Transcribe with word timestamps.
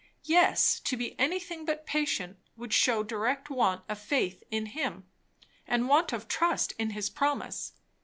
Yes, 0.25 0.79
to 0.79 0.97
be 0.97 1.13
anything 1.19 1.63
but 1.63 1.85
patient 1.85 2.37
would 2.57 2.73
shew 2.73 3.03
direct 3.03 3.51
want 3.51 3.83
of 3.87 3.99
faith 3.99 4.41
in 4.49 4.65
him 4.65 5.07
and 5.67 5.87
want 5.87 6.11
of 6.11 6.27
trust 6.27 6.73
in 6.79 6.89
his 6.89 7.07
promise. 7.07 7.73